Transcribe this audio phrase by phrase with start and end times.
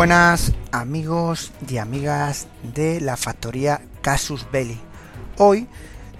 [0.00, 4.80] Buenas amigos y amigas de la factoría Casus Belli.
[5.36, 5.68] Hoy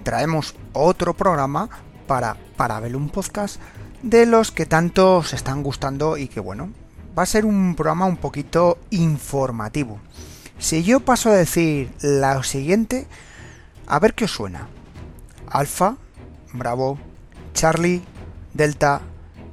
[0.03, 1.67] traemos otro programa
[2.05, 3.59] para Parabellum Podcast
[4.03, 6.69] de los que tanto os están gustando y que bueno,
[7.17, 9.99] va a ser un programa un poquito informativo.
[10.59, 13.07] Si yo paso a decir lo siguiente,
[13.87, 14.67] a ver qué os suena.
[15.47, 15.97] Alfa,
[16.53, 16.99] Bravo,
[17.55, 18.03] Charlie,
[18.53, 19.01] Delta,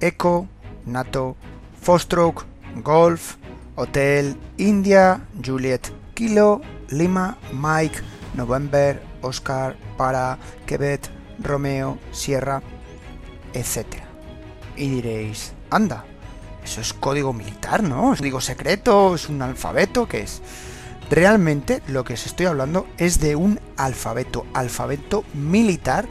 [0.03, 0.47] Echo,
[0.85, 1.35] NATO,
[1.81, 2.45] Foxtrot,
[2.85, 3.37] Golf,
[3.79, 8.01] Hotel, India, Juliet, Kilo, Lima, Mike,
[8.35, 12.61] November, Oscar, Para, Quebec, Romeo, Sierra,
[13.55, 14.03] etc.
[14.77, 16.05] Y diréis, anda,
[16.65, 18.13] eso es código militar, ¿no?
[18.13, 20.43] Es código secreto, es un alfabeto, ¿qué es?
[21.09, 26.09] Realmente lo que os estoy hablando es de un alfabeto, alfabeto militar,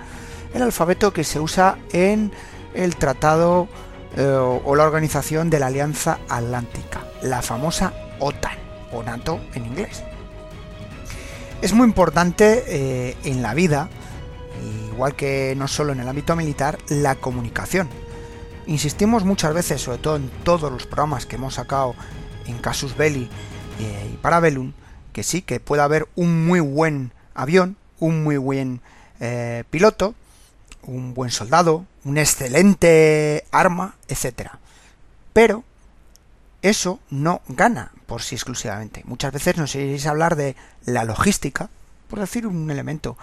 [0.54, 2.32] el alfabeto que se usa en
[2.74, 3.68] el tratado
[4.16, 8.58] eh, o la organización de la Alianza Atlántica, la famosa OTAN,
[8.92, 10.04] o NATO en inglés.
[11.62, 13.90] Es muy importante eh, en la vida,
[14.92, 17.90] igual que no solo en el ámbito militar, la comunicación.
[18.66, 21.96] Insistimos muchas veces, sobre todo en todos los programas que hemos sacado
[22.48, 23.30] en Casus Belli
[23.80, 24.74] eh, y Parabellum,
[25.14, 28.82] que sí, que puede haber un muy buen avión, un muy buen
[29.20, 30.16] eh, piloto,
[30.84, 34.52] un buen soldado, un excelente arma, etc.
[35.32, 35.64] Pero
[36.62, 39.04] eso no gana por sí exclusivamente.
[39.06, 41.70] Muchas veces nos iréis a hablar de la logística,
[42.10, 43.18] por decir un elemento,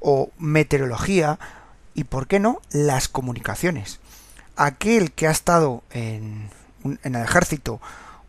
[0.00, 1.38] o meteorología,
[1.94, 4.00] y por qué no, las comunicaciones.
[4.56, 6.50] Aquel que ha estado en,
[6.84, 7.80] en el ejército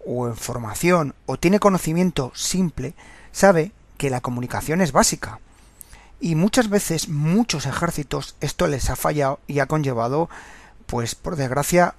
[0.05, 2.93] o en formación o tiene conocimiento simple,
[3.31, 5.39] sabe que la comunicación es básica.
[6.19, 10.29] Y muchas veces, muchos ejércitos, esto les ha fallado y ha conllevado
[10.85, 11.95] pues por desgracia,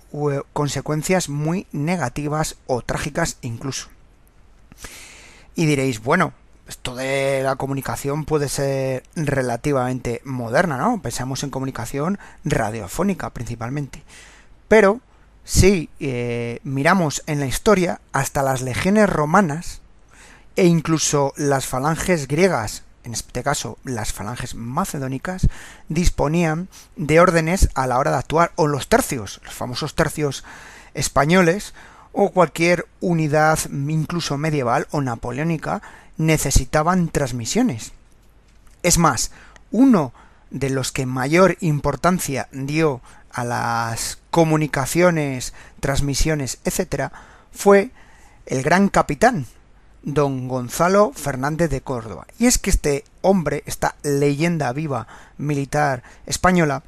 [0.52, 3.88] consecuencias muy negativas o trágicas incluso.
[5.54, 6.32] Y diréis, bueno,
[6.68, 11.00] esto de la comunicación puede ser relativamente moderna, ¿no?
[11.00, 14.02] Pensamos en comunicación radiofónica principalmente.
[14.68, 15.00] Pero
[15.44, 19.80] si eh, miramos en la historia, hasta las legiones romanas
[20.56, 25.48] e incluso las falanges griegas en este caso las falanges macedónicas,
[25.88, 30.44] disponían de órdenes a la hora de actuar, o los tercios, los famosos tercios
[30.92, 31.72] españoles,
[32.12, 35.82] o cualquier unidad incluso medieval o napoleónica,
[36.16, 37.92] necesitaban transmisiones.
[38.82, 39.30] Es más,
[39.70, 40.12] uno
[40.50, 43.00] de los que mayor importancia dio
[43.30, 47.12] a las comunicaciones, transmisiones, etc.,
[47.52, 47.90] fue
[48.46, 49.46] el gran capitán
[50.06, 52.26] don Gonzalo Fernández de Córdoba.
[52.38, 56.84] Y es que este hombre, esta leyenda viva militar española,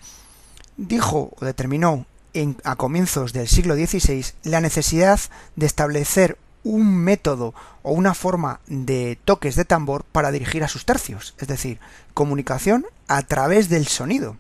[0.77, 5.21] dijo o determinó en, a comienzos del siglo XVI la necesidad
[5.57, 10.85] de establecer un método o una forma de toques de tambor para dirigir a sus
[10.85, 11.81] tercios, es decir,
[12.15, 14.37] comunicación a través del sonido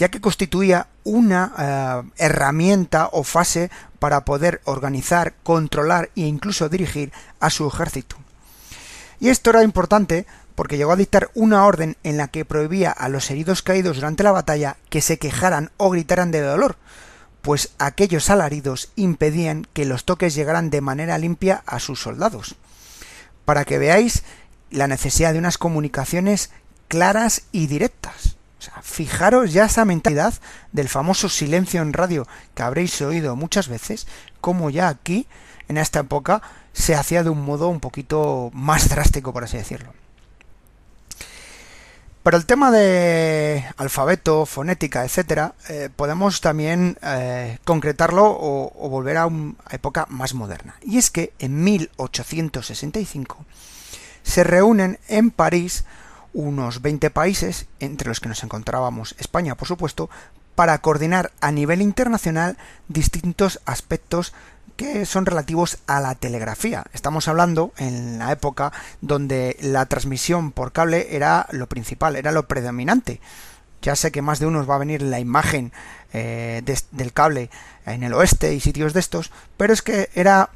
[0.00, 7.12] ya que constituía una eh, herramienta o fase para poder organizar, controlar e incluso dirigir
[7.38, 8.16] a su ejército.
[9.20, 10.24] Y esto era importante
[10.54, 14.22] porque llegó a dictar una orden en la que prohibía a los heridos caídos durante
[14.22, 16.76] la batalla que se quejaran o gritaran de dolor,
[17.42, 22.56] pues aquellos alaridos impedían que los toques llegaran de manera limpia a sus soldados.
[23.44, 24.22] Para que veáis
[24.70, 26.48] la necesidad de unas comunicaciones
[26.88, 28.29] claras y directas.
[28.60, 30.34] O sea, fijaros ya esa mentalidad
[30.70, 34.06] del famoso silencio en radio que habréis oído muchas veces,
[34.42, 35.26] como ya aquí,
[35.68, 36.42] en esta época,
[36.74, 39.94] se hacía de un modo un poquito más drástico, por así decirlo.
[42.22, 49.16] Pero el tema de alfabeto, fonética, etcétera, eh, podemos también eh, concretarlo o, o, volver
[49.16, 50.76] a una época más moderna.
[50.82, 53.38] Y es que en 1865
[54.22, 55.86] se reúnen en París
[56.32, 60.10] unos 20 países, entre los que nos encontrábamos España, por supuesto,
[60.54, 64.32] para coordinar a nivel internacional distintos aspectos
[64.76, 66.84] que son relativos a la telegrafía.
[66.94, 72.48] Estamos hablando en la época donde la transmisión por cable era lo principal, era lo
[72.48, 73.20] predominante.
[73.82, 75.72] Ya sé que más de uno va a venir la imagen
[76.12, 76.62] eh,
[76.92, 77.50] del cable
[77.86, 80.50] en el oeste y sitios de estos, pero es que era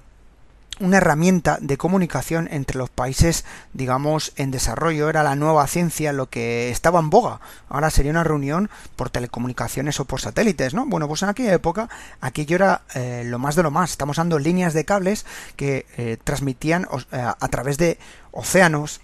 [0.81, 5.09] una herramienta de comunicación entre los países, digamos, en desarrollo.
[5.09, 7.41] Era la nueva ciencia lo que estaba en boga.
[7.69, 10.87] Ahora sería una reunión por telecomunicaciones o por satélites, ¿no?
[10.87, 11.89] Bueno, pues en aquella época
[12.21, 13.91] aquello era eh, lo más de lo más.
[13.91, 15.27] Estamos dando líneas de cables
[15.57, 17.99] que eh, transmitían eh, a través de
[18.33, 19.01] océanos,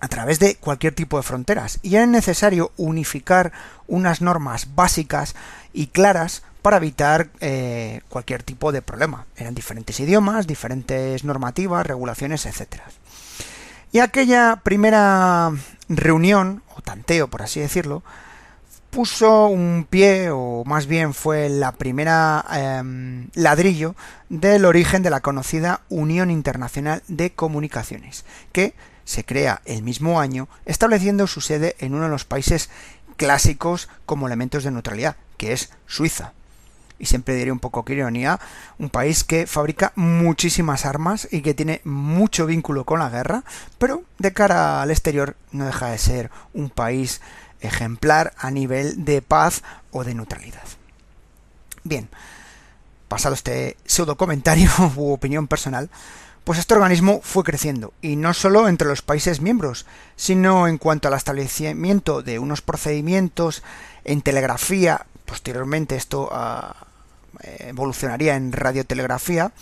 [0.00, 1.78] a través de cualquier tipo de fronteras.
[1.82, 3.52] Y era necesario unificar
[3.86, 5.36] unas normas básicas
[5.72, 9.26] y claras para evitar eh, cualquier tipo de problema.
[9.36, 12.80] Eran diferentes idiomas, diferentes normativas, regulaciones, etc.
[13.90, 15.50] Y aquella primera
[15.88, 18.02] reunión, o tanteo por así decirlo,
[18.90, 23.96] puso un pie, o más bien fue la primera em, ladrillo
[24.28, 28.74] del origen de la conocida Unión Internacional de Comunicaciones, que
[29.04, 32.70] se crea el mismo año, estableciendo su sede en uno de los países
[33.16, 36.34] clásicos como elementos de neutralidad, que es Suiza.
[37.02, 38.38] Y siempre diré un poco que ironía,
[38.78, 43.42] un país que fabrica muchísimas armas y que tiene mucho vínculo con la guerra,
[43.78, 47.20] pero de cara al exterior no deja de ser un país
[47.60, 50.62] ejemplar a nivel de paz o de neutralidad.
[51.82, 52.08] Bien,
[53.08, 55.90] pasado este pseudo comentario u opinión personal,
[56.44, 61.08] pues este organismo fue creciendo, y no solo entre los países miembros, sino en cuanto
[61.08, 63.62] al establecimiento de unos procedimientos
[64.04, 66.74] en telegrafía, posteriormente esto ah,
[67.42, 69.52] evolucionaría en radiotelegrafía,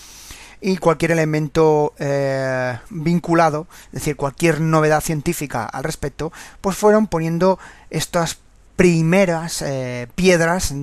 [0.60, 7.58] y cualquier elemento eh, vinculado, es decir, cualquier novedad científica al respecto, pues fueron poniendo
[7.88, 8.38] estas
[8.76, 10.74] primeras eh, piedras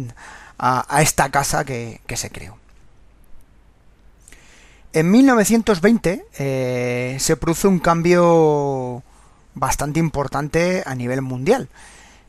[0.57, 2.57] a, esta casa que, se creó.
[4.93, 9.03] En 1920 eh, se produce un cambio
[9.53, 11.69] bastante importante a nivel mundial,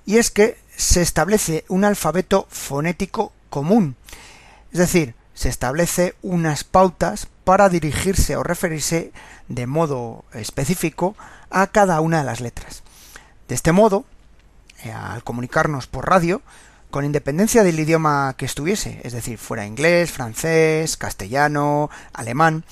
[0.05, 3.97] y es que se establece un alfabeto fonético común,
[4.73, 9.12] es decir, se establece unas pautas para dirigirse o referirse
[9.49, 11.17] de modo específico
[11.50, 12.82] a cada una de las letras.
[13.47, 14.05] De este modo,
[14.85, 16.43] eh, al comunicarnos por radio,
[16.91, 22.64] con independencia del idioma que estuviese, es decir, fuera inglés, francés, castellano, alemán,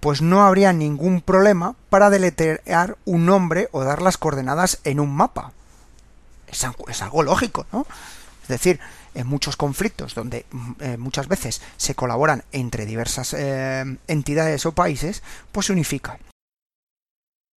[0.00, 5.14] pues no habría ningún problema para deletrear un nombre o dar las coordenadas en un
[5.14, 5.52] mapa.
[6.48, 7.86] Es algo, es algo lógico, ¿no?
[8.42, 8.80] Es decir,
[9.14, 14.72] en muchos conflictos donde mm, eh, muchas veces se colaboran entre diversas eh, entidades o
[14.72, 15.22] países,
[15.52, 16.18] pues se unifica.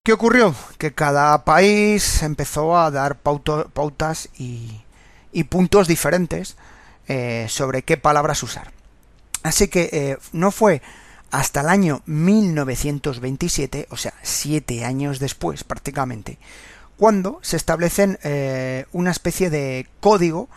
[0.05, 0.55] ¿Qué ocurrió?
[0.79, 4.83] Que cada país empezó a dar pautas y,
[5.49, 6.57] puntos diferentes
[7.09, 8.71] eh, sobre qué palabras usar.
[9.43, 10.83] Así que no fue
[11.31, 16.39] hasta el año 1927, o sea, siete años después prácticamente,
[16.97, 18.19] cuando se establecen
[18.93, 20.49] una especie de código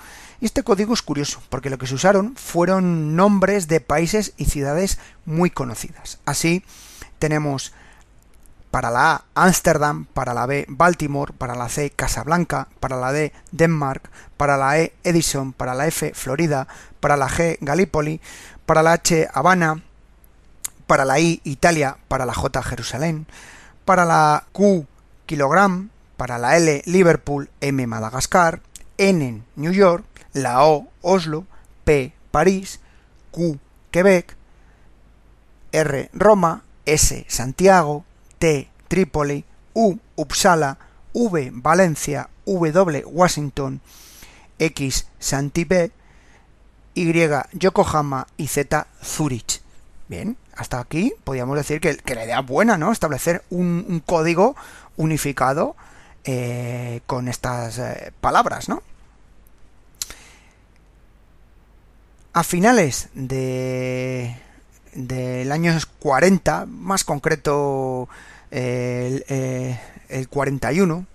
[0.46, 5.00] este código es curioso, porque lo que se usaron fueron nombres de países y ciudades
[5.26, 6.20] muy conocidas.
[6.26, 6.64] Así
[7.20, 7.74] tenemos
[8.72, 13.34] para la A Ámsterdam, para la B Baltimore, para la C Casablanca, para la D
[13.52, 16.68] Denmark, para la E Edison, para la F Florida,
[17.00, 18.22] para la G Gallipoli,
[18.66, 19.82] para la H Habana,
[20.86, 23.26] para la I Italia, para la J Jerusalén,
[23.86, 24.86] para la Q
[25.26, 28.62] Kilogram, para la L Liverpool, M Madagascar,
[28.98, 31.46] N New York, la O Oslo,
[31.84, 32.80] P París,
[33.32, 33.60] Q
[33.92, 34.36] Quebec,
[35.72, 38.06] R Roma, S Santiago,
[38.40, 40.78] T Trípoli, U Uppsala,
[41.14, 43.82] V Valencia, W Washington,
[44.60, 45.92] X Santibé,
[46.94, 47.14] Y
[47.54, 49.62] Yokohama y Z Zurich.
[50.08, 52.92] Bien, hasta aquí podríamos decir que, la idea es buena, ¿no?
[52.92, 54.56] Establecer un, código
[54.96, 55.76] unificado
[56.24, 58.82] eh, con estas eh, palabras, ¿no?
[62.38, 64.36] A finales de
[64.94, 68.08] del año 40, más concreto
[68.52, 71.08] el, eh, el 41,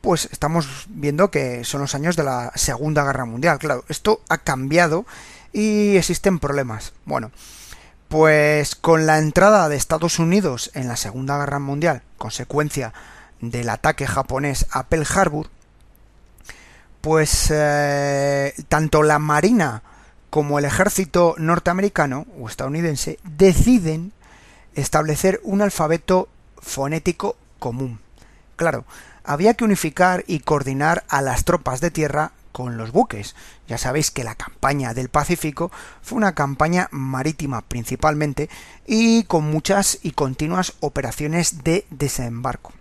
[0.00, 3.58] pues estamos viendo que son los años de la Segunda Guerra Mundial.
[3.58, 5.04] Claro, esto ha cambiado
[5.52, 6.94] y existen problemas.
[7.04, 7.32] Bueno,
[8.08, 12.94] pues con la entrada de Estados Unidos en la Segunda Guerra Mundial, consecuencia
[13.42, 15.50] del ataque japonés a Pearl Harbor,
[17.02, 19.82] pues eh, tanto la Marina
[20.30, 24.12] como el ejército norteamericano o estadounidense deciden
[24.74, 28.00] establecer un alfabeto fonético común.
[28.56, 28.84] Claro,
[29.24, 33.34] había que unificar y coordinar a las tropas de tierra con los buques.
[33.68, 35.70] Ya sabéis que la campaña del Pacífico
[36.02, 38.48] fue una campaña marítima principalmente
[38.86, 42.72] y con muchas y continuas operaciones de desembarco.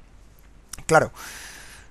[0.86, 1.12] Claro,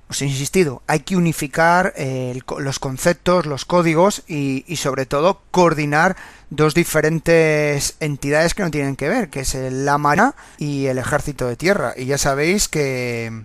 [0.08, 6.16] os he insistido, hay que unificar eh, los conceptos, los códigos y, sobre todo coordinar
[6.48, 11.46] dos diferentes entidades que no tienen que ver, que es la Marina y el Ejército
[11.46, 11.92] de Tierra.
[11.94, 13.44] Y ya sabéis que,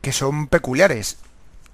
[0.00, 1.16] que son peculiares.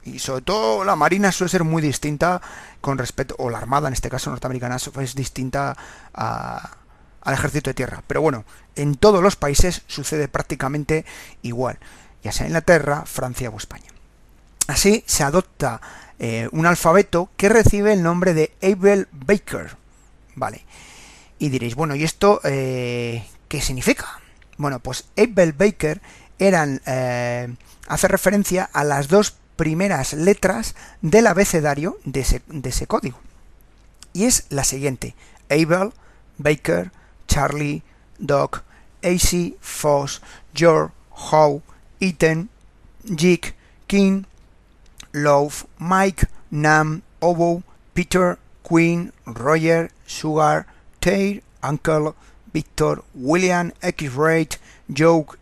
[0.05, 2.41] Y sobre todo la Marina suele ser muy distinta
[2.81, 5.77] con respecto, o la Armada en este caso norteamericana es distinta
[6.15, 8.03] al Ejército de Tierra.
[8.07, 8.47] Pero bueno,
[8.77, 11.05] en todos los países sucede prácticamente
[11.43, 11.79] igual,
[12.25, 13.92] ya sea Inglaterra, Francia o España.
[14.67, 15.81] Así se adopta
[16.19, 19.77] eh, un alfabeto que recibe el nombre de Abel Baker.
[20.35, 20.65] Vale.
[21.39, 24.21] Y diréis, bueno, ¿y esto eh, qué significa?
[24.57, 26.01] Bueno, pues Abel Baker
[26.39, 27.53] eran, eh,
[27.89, 33.19] hace referencia a las dos primeras letras del abecedario de ese, código.
[34.13, 35.15] Y es la siguiente.
[35.51, 35.93] Abel,
[36.39, 36.93] Baker,
[37.27, 37.83] Charlie,
[38.19, 38.63] Doc,
[39.03, 40.23] AC, Foss,
[40.55, 41.63] George, Howe,
[42.01, 42.49] Ethan,
[43.17, 43.55] Jig,
[43.87, 44.25] King,
[45.13, 47.63] Love, Mike, Nam, Obo,
[47.95, 50.67] Peter, Queen, Roger, Sugar,
[51.01, 52.15] Taylor, Uncle,
[52.53, 54.59] Victor, William, X-Rate,
[54.95, 55.39] Joke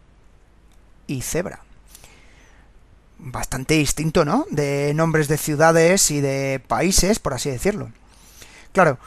[1.07, 1.61] y Zebra.
[3.19, 4.47] Bastante distinto, ¿no?
[4.51, 7.91] De nombres de ciudades y de países, por así decirlo.
[8.73, 8.99] Claro,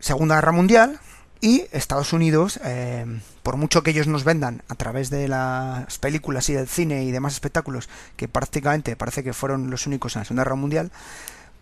[0.00, 1.00] Segunda Guerra Mundial
[1.40, 3.06] y Estados Unidos, eh,
[3.42, 7.12] por mucho que ellos nos vendan a través de las películas y del cine y
[7.12, 10.90] demás espectáculos, que prácticamente parece que fueron los únicos en la Segunda Guerra Mundial,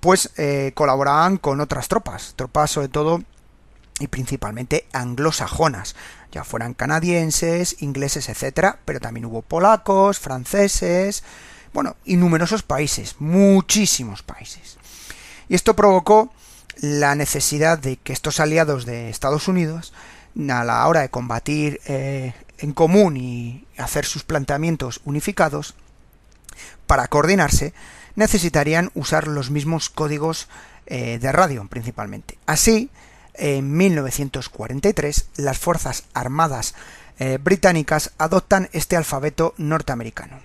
[0.00, 3.23] pues eh, colaboraban con otras tropas, tropas sobre todo
[3.99, 5.97] y principalmente anglosajonas,
[6.33, 11.23] ya fueran canadienses, ingleses, etcétera, pero también hubo polacos, franceses,
[11.73, 14.78] bueno, y numerosos países, muchísimos países.
[15.49, 16.33] Y esto provocó
[16.76, 19.92] la necesidad de que estos aliados de Estados Unidos,
[20.50, 25.75] a la hora de combatir eh, en común y hacer sus planteamientos unificados,
[26.87, 27.73] para coordinarse,
[28.14, 30.49] necesitarían usar los mismos códigos
[30.87, 32.38] eh, de radio principalmente.
[32.47, 32.90] Así,
[33.35, 36.75] en 1943, las Fuerzas Armadas
[37.18, 40.40] eh, británicas adoptan este alfabeto norteamericano.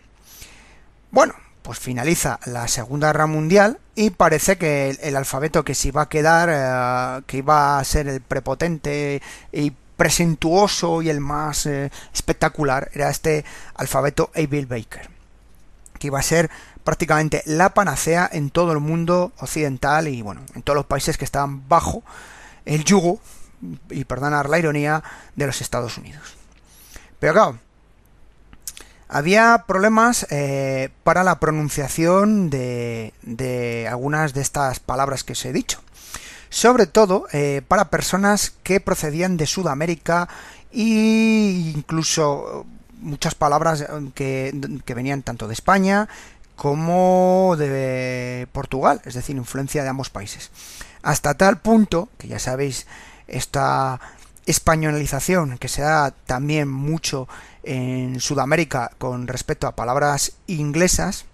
[1.11, 6.03] Bueno, pues finaliza la Segunda Guerra Mundial y parece que el, alfabeto que se iba
[6.03, 11.91] a quedar, eh, que iba a ser el prepotente y presentuoso y el más eh,
[12.13, 15.09] espectacular, era este alfabeto Abel Baker,
[15.99, 16.49] que iba a ser
[16.83, 21.25] prácticamente la panacea en todo el mundo occidental y bueno, en todos los países que
[21.25, 22.03] estaban bajo
[22.65, 23.19] el yugo,
[23.89, 25.03] y perdonar la ironía,
[25.35, 26.35] de los Estados Unidos.
[27.19, 27.59] Pero claro,
[29.11, 33.13] había problemas eh, para la pronunciación de,
[33.91, 35.81] algunas de estas palabras que os he dicho.
[36.49, 40.29] Sobre todo eh, para personas que procedían de Sudamérica
[40.71, 42.65] e incluso
[43.01, 46.07] muchas palabras que, que venían tanto de España
[46.55, 50.51] como de Portugal, es decir, influencia de ambos países.
[51.01, 52.87] Hasta tal punto, que ya sabéis,
[53.27, 53.99] esta
[54.45, 57.27] españolización que se da también mucho
[57.63, 61.25] en Sudamérica con respecto a palabras inglesas,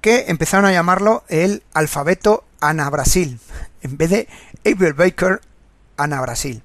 [0.00, 3.40] que empezaron a llamarlo el alfabeto Ana Brasil,
[3.82, 4.28] en vez de
[4.64, 5.40] Abel Baker
[5.96, 6.62] Ana Brasil.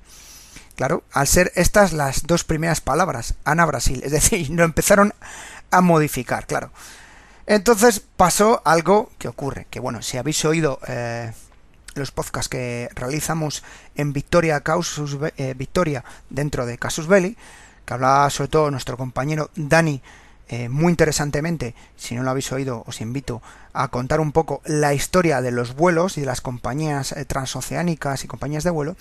[0.75, 5.13] Claro, al ser estas las dos primeras palabras, Ana Brasil, es decir, lo empezaron
[5.72, 6.72] a modificar, claro.
[7.46, 11.34] Entonces pasó algo que ocurre, que bueno, si habéis oído eh,
[11.96, 13.63] los podcasts que realizamos
[13.96, 14.63] en Victoria,
[15.38, 17.38] eh, Victoria dentro de Casus Belli,
[17.85, 20.01] que hablaba sobre todo nuestro compañero Dani
[20.49, 24.93] eh, muy interesantemente, si no lo habéis oído os invito a contar un poco la
[24.93, 28.95] historia de los vuelos y de las compañías eh, transoceánicas y compañías de vuelo,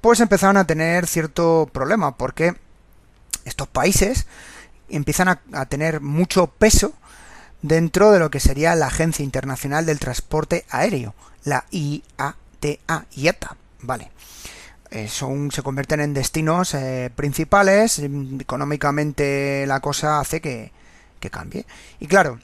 [0.00, 2.54] pues empezaron a tener cierto problema porque
[3.44, 4.26] estos países
[4.88, 6.92] empiezan a, tener mucho peso
[7.62, 14.10] dentro de lo que sería la Agencia Internacional del Transporte Aéreo, la IATA, IATA, ¿vale?
[14.90, 20.70] Eh, son, se convierten en destinos eh, principales, económicamente la cosa hace que,
[21.18, 21.66] que cambie.
[21.98, 22.38] Y claro,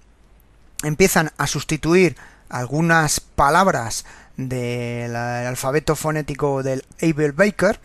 [0.82, 2.16] empiezan a sustituir
[2.48, 4.04] algunas palabras
[4.36, 7.78] del alfabeto fonético del Abel Baker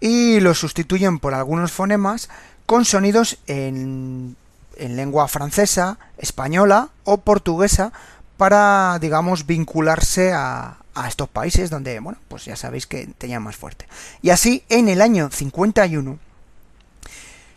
[0.00, 2.28] y lo sustituyen por algunos fonemas
[2.66, 4.36] con sonidos en,
[4.76, 7.92] en lengua francesa, española o portuguesa
[8.36, 13.56] para, digamos, vincularse a, a estos países donde, bueno, pues ya sabéis que tenían más
[13.56, 13.86] fuerte.
[14.20, 16.18] Y así, en el año 51,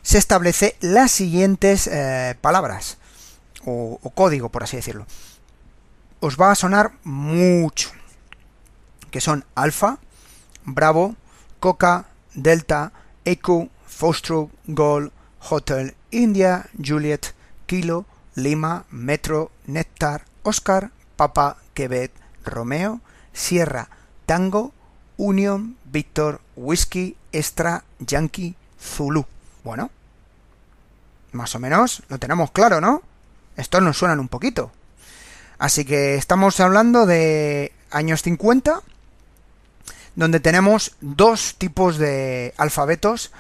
[0.03, 2.98] se establece las siguientes eh, palabras,
[3.65, 5.07] o, código, por así decirlo.
[6.19, 7.89] Os va a sonar mucho,
[9.10, 9.98] que son alfa,
[10.63, 11.15] bravo,
[11.60, 12.05] coca,
[12.36, 12.93] delta,
[13.25, 15.12] echo, Foxtrot, Gol,
[15.50, 17.33] Hotel, India, Juliet,
[17.65, 18.05] Kilo,
[18.36, 22.12] Lima, Metro, Nectar, Oscar, Papa, Quebec,
[22.45, 23.01] Romeo,
[23.33, 23.89] Sierra,
[24.25, 24.73] Tango,
[25.17, 29.25] Union, Victor, Whisky, Extra, Yankee, Zulu.
[29.63, 29.91] Bueno,
[31.31, 33.03] más o menos lo tenemos claro, ¿no?
[33.55, 34.71] Estos nos suenan un poquito.
[35.59, 38.81] Así que estamos hablando de años 50,
[40.15, 43.31] donde tenemos dos tipos de alfabetos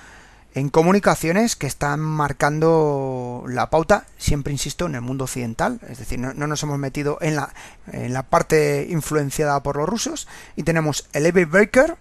[0.53, 6.19] en comunicaciones que están marcando la pauta, siempre insisto, en el mundo occidental, es decir,
[6.19, 7.53] no, nos hemos metido en la,
[7.91, 11.95] en la, parte influenciada por los rusos, y tenemos el Evil Breaker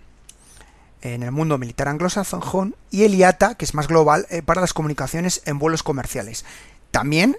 [1.02, 4.75] en el mundo militar anglosajón y el IATA, que es más global, eh, para las
[4.75, 6.45] comunicaciones en vuelos comerciales.
[6.90, 7.38] También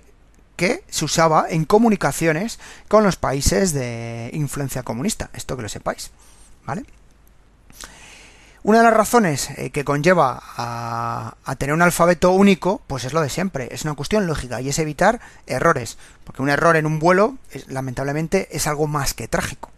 [0.56, 6.12] que se usaba en comunicaciones con los países de influencia comunista, esto que lo sepáis,
[6.66, 6.86] ¿vale?
[8.64, 13.22] Una de las razones eh, que conlleva a, tener un alfabeto único, pues es lo
[13.22, 17.00] de siempre, es una cuestión lógica y es evitar errores, porque un error en un
[17.00, 17.38] vuelo,
[17.68, 19.72] lamentablemente, es algo más que trágico.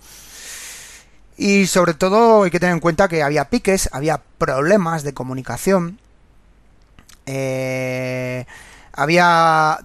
[1.38, 5.98] Y sobre todo hay que tener en cuenta que había piques, había problemas de comunicación,
[7.25, 8.46] eh,
[8.92, 9.80] había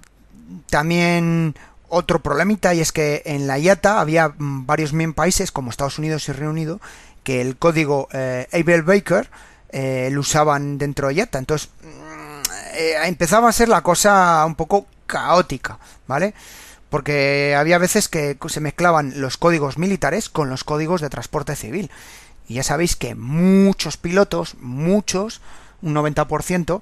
[0.70, 1.54] también
[1.88, 6.28] otro problemita y es que en la IATA había mm, varios países como Estados Unidos
[6.28, 6.80] y Reino Unido
[7.28, 9.28] que el código eh, Abel Baker
[9.68, 11.38] eh, lo usaban dentro de IATA.
[11.38, 12.40] Entonces mm,
[12.72, 16.32] eh, empezaba a ser la cosa un poco caótica, ¿vale?
[16.88, 21.90] Porque había veces que se mezclaban los códigos militares con los códigos de transporte civil.
[22.48, 25.42] Y ya sabéis que muchos pilotos, muchos,
[25.82, 26.80] un 90%,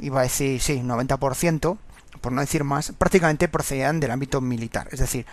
[0.00, 1.78] iba a decir, sí, un 90%,
[2.20, 4.88] por no decir más, prácticamente procedían del ámbito militar.
[4.92, 5.24] Es decir,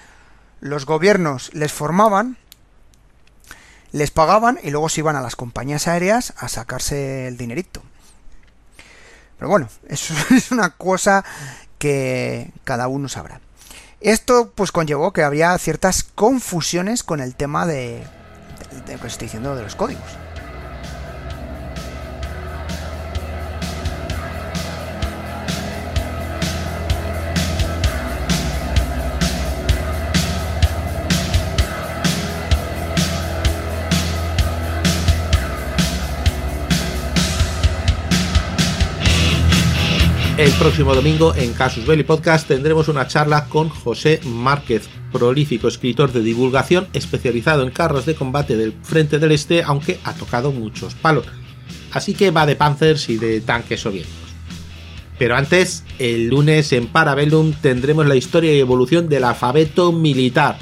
[0.61, 2.37] los gobiernos les formaban
[3.95, 7.81] les pagaban y luego se iban a las compañías aéreas a sacarse el dinerito.
[9.37, 11.23] Pero bueno, eso es una cosa
[11.77, 13.39] que cada uno sabrá.
[14.01, 18.03] Esto pues conllevó que había ciertas confusiones con el tema de,
[18.85, 20.03] de, estoy diciendo de los códigos.
[40.37, 46.11] El próximo domingo en Casus Belli Podcast tendremos una charla con José Márquez, prolífico escritor
[46.11, 50.93] de divulgación especializado en carros de combate del Frente del Este, aunque ha tocado muchos
[50.93, 51.25] palos.
[51.93, 54.35] Así que va de Panzers y de tanques soviéticos.
[55.17, 60.57] Pero antes, el lunes en Parabellum tendremos la historia y evolución del alfabeto militar,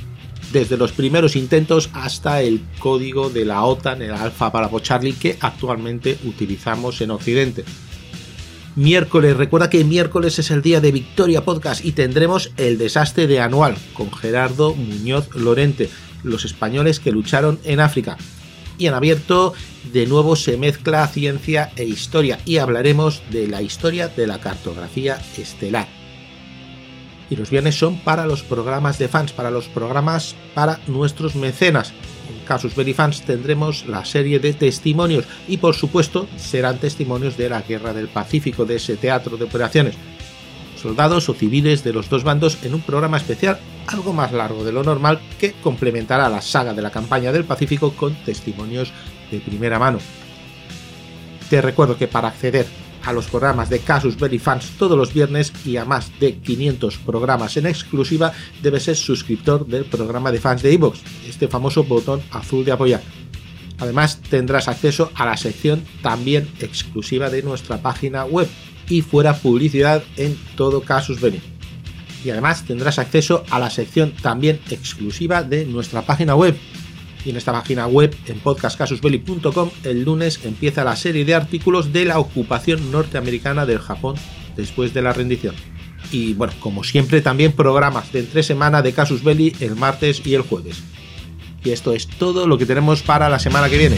[0.52, 5.36] desde los primeros intentos hasta el código de la OTAN, el Alfa para Charlie, que
[5.42, 7.66] actualmente utilizamos en Occidente
[8.76, 9.38] miércoles.
[9.38, 13.76] Recuerda que miércoles es el día de Victoria Podcast y tendremos el desastre de anual
[13.94, 15.90] con Gerardo Muñoz Lorente,
[16.24, 18.18] los españoles que lucharon en África.
[18.78, 19.54] Y en abierto
[19.92, 25.22] de nuevo se mezcla ciencia e historia y hablaremos de la historia de la cartografía
[25.38, 26.03] estelar.
[27.30, 31.94] Y los viernes son para los programas de fans, para los programas para nuestros mecenas.
[32.44, 37.62] Casus Belli Fans tendremos la serie de testimonios y por supuesto serán testimonios de la
[37.62, 39.96] Guerra del Pacífico, de ese teatro de operaciones.
[40.82, 44.72] Soldados o civiles de los dos bandos en un programa especial algo más largo de
[44.72, 48.92] lo normal que complementará la saga de la campaña del Pacífico con testimonios
[49.32, 50.00] de primera mano.
[51.50, 52.66] Te recuerdo que para acceder
[53.04, 56.98] a los programas de Casus Belli Fans todos los viernes y a más de 500
[57.00, 62.22] programas en exclusiva, debes ser suscriptor del programa de fans de Evox, este famoso botón
[62.32, 63.02] azul de apoyar.
[63.80, 68.48] Además, tendrás acceso a la sección también exclusiva de nuestra página web
[68.88, 71.42] y fuera publicidad en todo Casus Belli.
[72.24, 76.56] Y además tendrás acceso a la sección también exclusiva de nuestra página web
[77.26, 82.06] y en esta página web, en podcastcasusbelli.com, el lunes empieza la serie de artículos de
[82.06, 84.16] la ocupación norteamericana del Japón
[84.56, 85.56] después de la rendición.
[86.12, 90.34] Y bueno, como siempre, también programas de entre semana de Casus Belli el martes y
[90.36, 90.84] el jueves.
[91.64, 93.96] Y esto es todo lo que tenemos para la semana que viene.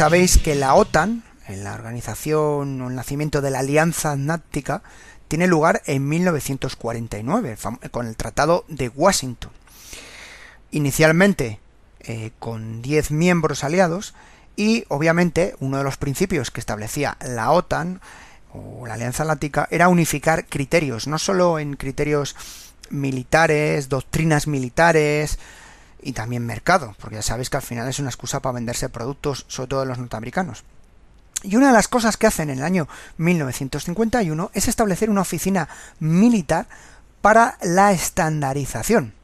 [0.00, 4.82] Sabéis que la OTAN, en la organización o el nacimiento de la Alianza Atlántica,
[5.28, 7.58] tiene lugar en 1949,
[7.90, 9.50] con el Tratado de Washington.
[10.70, 11.60] Inicialmente
[12.00, 14.14] eh, con 10 miembros aliados
[14.56, 18.00] y obviamente uno de los principios que establecía la OTAN
[18.54, 22.36] o la Alianza Atlántica era unificar criterios, no solo en criterios
[22.88, 25.38] militares, doctrinas militares,
[26.02, 29.44] y también mercado, porque ya sabéis que al final es una excusa para venderse productos,
[29.48, 30.64] sobre todo de los norteamericanos.
[31.42, 35.68] Y una de las cosas que hacen en el año 1951 es establecer una oficina
[35.98, 36.66] militar
[37.22, 39.14] para la estandarización.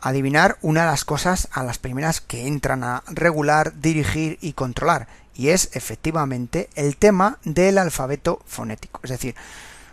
[0.00, 5.08] Adivinar una de las cosas a las primeras que entran a regular, dirigir y controlar.
[5.34, 8.98] y es efectivamente el tema del alfabeto fonético.
[9.04, 9.36] Es decir,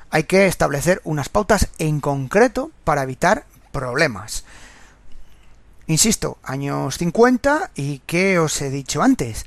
[0.10, 4.44] hay que establecer unas pautas en concreto para evitar problemas.
[5.88, 9.46] Insisto, años 50 y ¿qué os he dicho antes?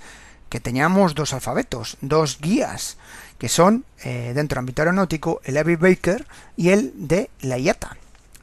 [0.48, 2.96] Que teníamos dos alfabetos, dos guías,
[3.38, 7.96] que son, eh, dentro del ámbito aeronáutico, el Abbey Baker y el de la IATA,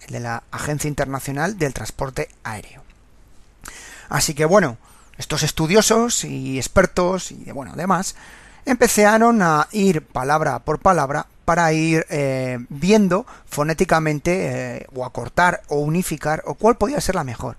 [0.08, 2.84] el de la Agencia Internacional del Transporte Aéreo.
[4.10, 4.78] Así que bueno,
[5.18, 8.16] estos estudiosos y expertos y bueno, demás,
[8.66, 15.78] empezaron a ir palabra por palabra para ir eh, viendo fonéticamente eh, o acortar o
[15.78, 17.56] unificar o cuál podía ser la mejor.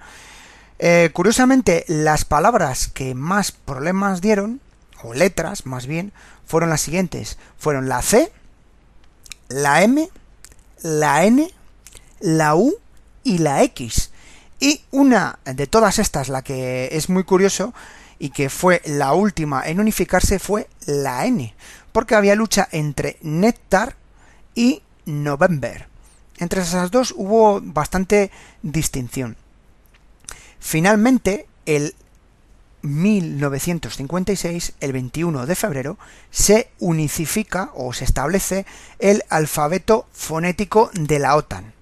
[0.78, 4.60] Eh, curiosamente, las palabras que más problemas dieron,
[5.02, 6.12] o letras más bien,
[6.44, 7.38] fueron las siguientes.
[7.58, 8.30] Fueron la C,
[9.48, 10.10] la M,
[10.82, 11.48] la N,
[12.20, 12.74] la U
[13.22, 14.10] y la X.
[14.58, 17.72] Y una de todas estas, la que es muy curioso
[18.18, 21.54] y que fue la última en unificarse, fue la N,
[21.92, 23.96] porque había lucha entre Nectar
[24.54, 25.88] y November.
[26.38, 28.30] Entre esas dos hubo bastante
[28.62, 29.36] distinción.
[30.58, 31.94] Finalmente, el
[32.82, 35.98] 1956, el 21 de febrero,
[36.30, 38.66] se unifica o se establece
[38.98, 41.72] el alfabeto fonético de la OTAN,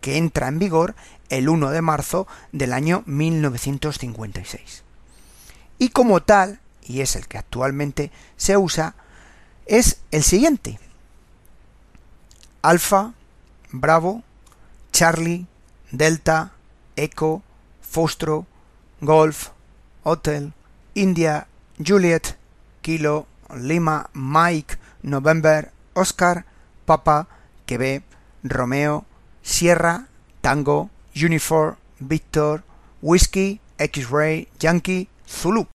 [0.00, 0.94] que entra en vigor
[1.28, 4.84] el 1 de marzo del año 1956.
[5.78, 8.94] Y como tal, y es el que actualmente se usa,
[9.66, 10.80] es el siguiente.
[12.62, 13.14] Alfa,
[13.70, 14.22] Bravo,
[14.92, 15.46] Charlie,
[15.92, 16.52] Delta,
[16.96, 17.42] Echo,
[17.80, 18.46] Fostro,
[19.00, 19.50] Golf,
[20.02, 20.52] Hotel,
[20.94, 21.46] India,
[21.84, 22.36] Juliet,
[22.82, 26.44] Kilo, Lima, Mike, November, Oscar,
[26.84, 27.28] Papa,
[27.66, 28.02] Quebec,
[28.42, 29.04] Romeo,
[29.42, 30.08] Sierra,
[30.40, 32.64] Tango, Uniform, Victor,
[33.02, 35.68] Whiskey, X-Ray, Yankee, Zulu.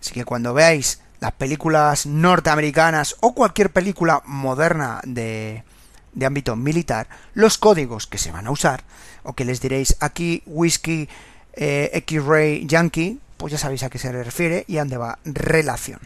[0.00, 5.64] Así que cuando veáis las películas norteamericanas o cualquier película moderna de,
[6.12, 8.84] de ámbito militar, los códigos que se van a usar,
[9.22, 11.08] o que les diréis aquí Whiskey
[11.54, 16.00] eh, X-Ray Yankee, pues ya sabéis a qué se refiere y a dónde va relación.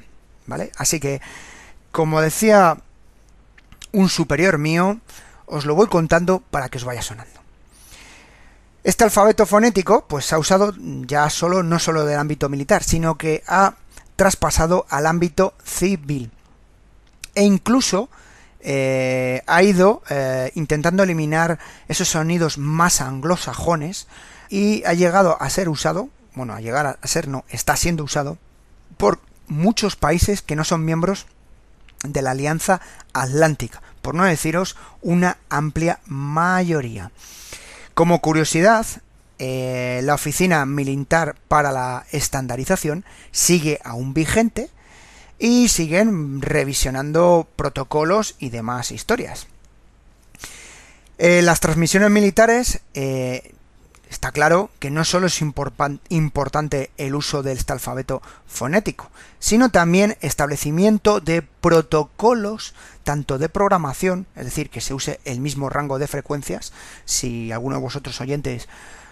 [0.46, 0.70] ¿Vale?
[0.76, 1.20] Así que,
[1.90, 2.78] como decía
[3.92, 5.00] un superior mío,
[5.46, 7.35] os lo voy contando para que os vaya sonando.
[8.86, 13.18] Este alfabeto fonético, pues se ha usado ya solo, no solo del ámbito militar, sino
[13.18, 13.74] que ha
[14.14, 16.30] traspasado al ámbito civil.
[17.34, 18.08] E incluso
[18.60, 24.06] eh, ha ido eh, intentando eliminar esos sonidos más anglosajones
[24.50, 28.38] y ha llegado a ser usado, bueno, a llegar a ser no, está siendo usado
[28.98, 29.18] por
[29.48, 31.26] muchos países que no son miembros
[32.04, 32.80] de la Alianza
[33.12, 37.10] Atlántica, por no deciros una amplia mayoría.
[37.96, 38.84] Como curiosidad,
[39.38, 44.68] eh, la Oficina Militar para la Estandarización sigue aún vigente
[45.38, 49.46] y siguen revisionando protocolos y demás historias.
[51.16, 53.54] Eh, las transmisiones militares, eh,
[54.10, 60.16] está claro que no solo es importante el uso de este alfabeto fonético, sino también
[60.20, 66.08] establecimiento de protocolos tanto de programación, es decir, que se use el mismo rango de
[66.08, 66.72] frecuencias,
[67.04, 68.68] si alguno de vosotros oyentes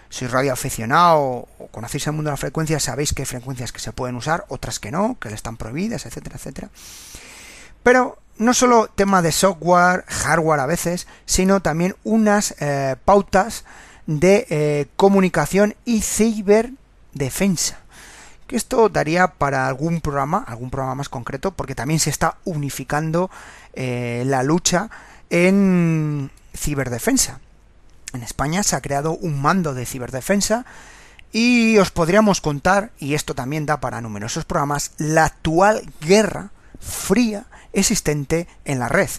[0.09, 3.91] sois radioaficionado o conocéis el mundo de la frecuencia, sabéis que hay frecuencias que se
[3.91, 6.69] pueden usar, otras que no, que le están prohibidas, etcétera, etcétera.
[7.83, 13.65] Pero no solo tema de software, hardware a veces, sino también unas eh, pautas
[14.07, 17.79] de eh, comunicación y ciberdefensa.
[18.47, 23.31] Que esto daría para algún programa, algún programa más concreto, porque también se está unificando
[23.73, 24.89] eh, la lucha
[25.29, 27.39] en ciberdefensa.
[28.13, 30.65] En España se ha creado un mando de ciberdefensa
[31.31, 37.45] y os podríamos contar, y esto también da para numerosos programas, la actual guerra fría
[37.73, 39.09] existente en la red.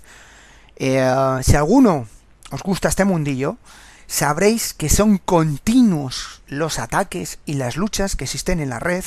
[0.76, 1.04] Eh,
[1.42, 2.06] si alguno
[2.50, 3.58] os gusta este mundillo,
[4.06, 9.04] sabréis que son continuos los ataques y las luchas que existen en la red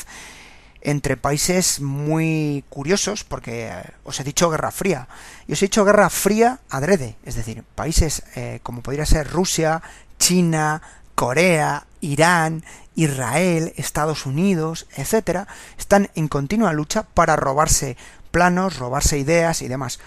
[0.82, 5.08] entre países muy curiosos, porque eh, os he dicho guerra fría,
[5.48, 9.82] y os he dicho guerra fría adrede, es decir, países eh, como podría ser Rusia,
[10.20, 10.82] China,
[11.16, 12.64] Corea, Irán,
[12.96, 17.98] Israel, Estados Unidos, etcétera, están en continua lucha para robarse
[18.32, 20.00] planos, robarse ideas y demás.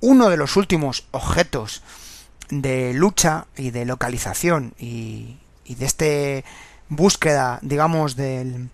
[0.00, 1.82] Uno de los últimos objetos
[2.50, 6.44] de lucha y de localización y, de este
[6.88, 8.70] búsqueda, digamos, del,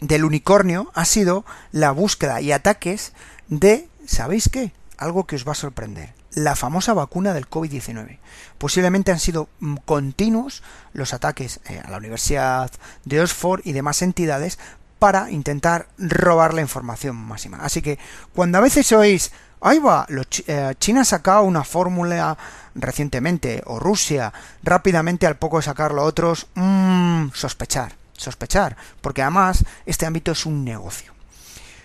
[0.00, 3.12] del unicornio ha sido la búsqueda y ataques
[3.48, 4.72] de, ¿sabéis qué?
[4.98, 6.14] Algo que os va a sorprender.
[6.32, 8.18] La famosa vacuna del COVID-19.
[8.58, 12.70] Posiblemente han sido mm, continuos los ataques eh, a la Universidad
[13.04, 14.58] de Oxford y demás entidades
[14.98, 17.58] para intentar robar la información máxima.
[17.62, 17.98] Así que
[18.34, 20.06] cuando a veces oís, ahí va,
[20.46, 22.36] eh, China ha sacado una fórmula
[22.74, 30.06] recientemente, o Rusia, rápidamente al poco de sacarlo otros, mmm, sospechar, sospechar, porque además este
[30.06, 31.12] ámbito es un negocio.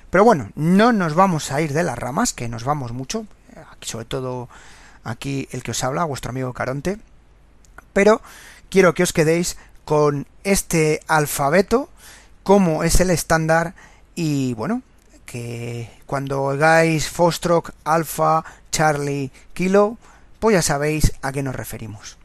[0.10, 3.26] Pero bueno, no nos vamos a ir de las ramas, que nos vamos mucho,
[3.82, 4.50] sobre todo
[5.04, 7.00] aquí el que os habla, vuestro amigo Caronte,
[7.94, 8.22] pero
[8.70, 11.90] quiero que os quedéis con este alfabeto,
[12.44, 13.74] como es el estándar,
[14.16, 14.82] y bueno,
[15.26, 19.98] que cuando oigáis Fostrock, Alpha, Charlie, Kilo,
[20.40, 22.18] pues ya sabéis a qué nos referimos.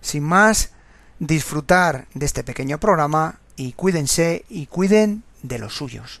[0.00, 0.72] Sin más,
[1.18, 6.20] disfrutar de este pequeño programa y cuídense y cuiden de los suyos.